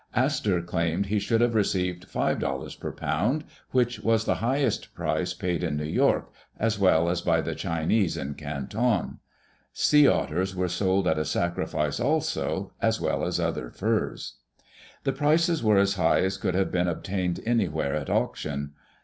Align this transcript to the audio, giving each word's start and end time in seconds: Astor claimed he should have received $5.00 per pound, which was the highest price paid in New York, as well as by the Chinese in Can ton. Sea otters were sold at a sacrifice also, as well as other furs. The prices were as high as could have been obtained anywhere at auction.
Astor 0.15 0.63
claimed 0.63 1.05
he 1.05 1.19
should 1.19 1.41
have 1.41 1.53
received 1.53 2.07
$5.00 2.11 2.79
per 2.79 2.91
pound, 2.91 3.43
which 3.69 3.99
was 3.99 4.25
the 4.25 4.33
highest 4.41 4.95
price 4.95 5.35
paid 5.35 5.63
in 5.63 5.77
New 5.77 5.83
York, 5.85 6.31
as 6.59 6.79
well 6.79 7.07
as 7.07 7.21
by 7.21 7.39
the 7.39 7.53
Chinese 7.53 8.17
in 8.17 8.33
Can 8.33 8.65
ton. 8.65 9.19
Sea 9.73 10.07
otters 10.07 10.55
were 10.55 10.69
sold 10.69 11.07
at 11.07 11.19
a 11.19 11.23
sacrifice 11.23 11.99
also, 11.99 12.73
as 12.81 12.99
well 12.99 13.23
as 13.23 13.39
other 13.39 13.69
furs. 13.69 14.37
The 15.03 15.13
prices 15.13 15.63
were 15.63 15.77
as 15.77 15.93
high 15.93 16.21
as 16.21 16.35
could 16.37 16.55
have 16.55 16.71
been 16.71 16.87
obtained 16.87 17.39
anywhere 17.45 17.93
at 17.93 18.09
auction. 18.09 18.71